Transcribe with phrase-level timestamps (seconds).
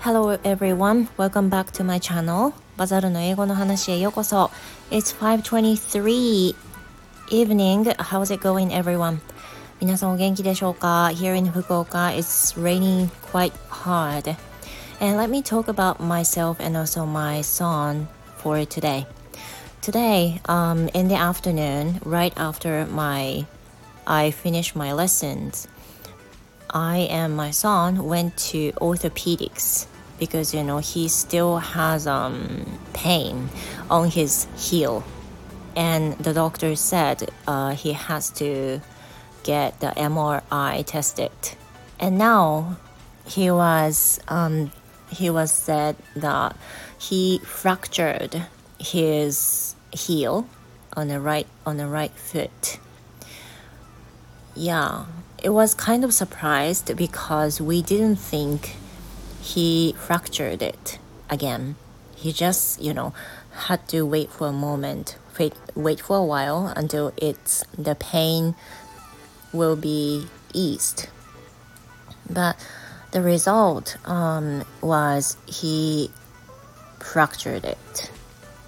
[0.00, 2.52] Hello everyone, welcome back to my channel.
[2.76, 4.50] バザルの英語の話へようこそ。
[4.90, 6.54] It's 5:23
[7.30, 7.94] evening.
[7.96, 9.18] How's it going everyone?
[9.80, 14.36] 皆さんお元気でしょうか Here in Fukuoka, it's raining quite hard.
[15.00, 18.06] And let me talk about myself and also my son
[18.38, 19.06] for today.
[19.82, 23.46] Today, um, in the afternoon, right after my
[24.05, 25.67] I finished my lessons,
[26.69, 29.85] I and my son went to orthopedics
[30.17, 33.49] because you know he still has um, pain
[33.89, 35.03] on his heel,
[35.75, 38.81] and the doctor said uh, he has to
[39.43, 41.31] get the MRI tested,
[41.99, 42.77] and now
[43.25, 44.71] he was um,
[45.09, 46.55] he was said that
[46.97, 48.47] he fractured
[48.79, 50.47] his heel
[50.95, 52.79] on the right on the right foot.
[54.55, 55.05] Yeah,
[55.41, 58.75] it was kind of surprised because we didn't think
[59.41, 61.75] he fractured it again.
[62.15, 63.13] He just, you know,
[63.51, 68.55] had to wait for a moment, wait, wait for a while until it's the pain
[69.51, 71.07] will be eased.
[72.29, 72.55] But
[73.11, 76.11] the result um, was he
[76.99, 78.11] fractured it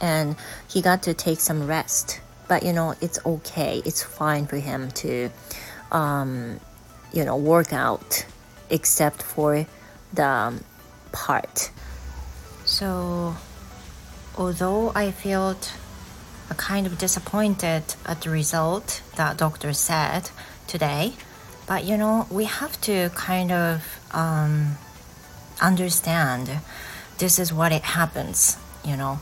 [0.00, 0.36] and
[0.68, 2.20] he got to take some rest.
[2.46, 3.82] But you know, it's okay.
[3.84, 5.30] It's fine for him to,
[5.91, 6.59] um,
[7.11, 8.25] you know, work out,
[8.69, 9.65] except for
[10.13, 10.63] the
[11.11, 11.71] part.
[12.65, 13.35] So,
[14.37, 15.73] although I felt
[16.49, 20.31] a kind of disappointed at the result that doctor said
[20.67, 21.13] today,
[21.67, 24.77] but you know, we have to kind of um,
[25.61, 26.49] understand
[27.17, 29.19] this is what it happens, you know.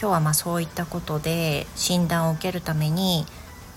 [0.00, 3.26] 今日はまあそういったことで診断を受けるために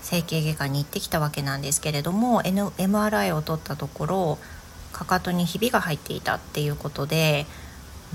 [0.01, 4.37] 整形外科に行ってきたわけなんですけれども MRI を取ったところ
[4.93, 7.45] かかとにひびが入っていたっていうことで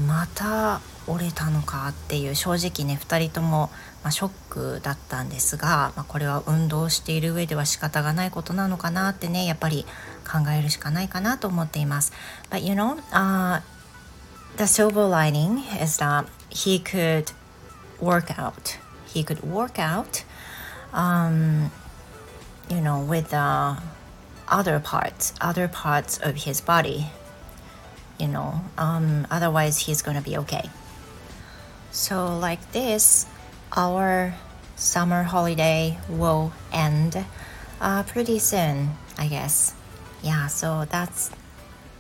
[0.07, 3.70] また折れたのかっていう正直ね2人とも、
[4.03, 9.85] まあ、ショックだったんですが、まあ、これは運動している上では仕方がないことなのかなってねやっぱり
[10.25, 12.13] 考えるしかないかなと思っています。
[12.51, 13.61] But you know,、uh,
[14.57, 17.33] the silver lining is that he could
[18.01, 18.79] work out.
[19.07, 20.25] He could work out,
[20.92, 21.70] um,
[22.74, 23.77] you know, with uh,
[24.48, 27.07] other parts, other parts of his body.
[28.18, 30.68] You know, um, otherwise he's gonna be okay.
[31.90, 33.27] So like this,
[33.77, 34.34] our
[34.77, 37.24] summer holiday will end
[37.80, 39.74] uh, pretty soon, I guess.
[40.23, 41.30] Yeah, so that's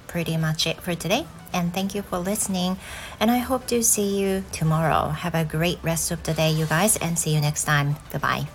[0.06, 1.26] pretty much it for today.
[1.52, 2.78] And thank you for listening.
[3.20, 5.10] And I hope to see you tomorrow.
[5.10, 7.96] Have a great rest of the day, you guys, and see you next time.
[8.10, 8.48] Goodbye.